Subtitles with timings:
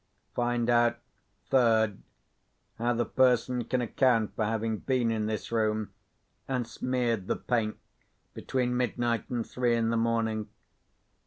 [0.33, 0.97] Find out
[1.51, 2.01] (third)
[2.79, 5.93] how the person can account for having been in this room,
[6.47, 7.77] and smeared the paint,
[8.33, 10.49] between midnight and three in the morning.